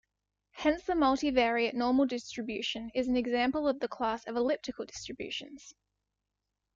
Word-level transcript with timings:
Hence 0.53 0.81
the 0.83 0.93
multivariate 0.93 1.75
normal 1.75 2.07
distribution 2.07 2.89
is 2.95 3.07
an 3.07 3.15
example 3.15 3.67
of 3.67 3.79
the 3.81 3.87
class 3.87 4.25
of 4.25 4.35
elliptical 4.35 4.83
distributions. 4.83 5.75